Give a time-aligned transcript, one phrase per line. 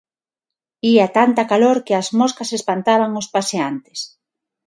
[0.91, 3.99] Ía tanta calor que as moscas espantaban aos paseantes.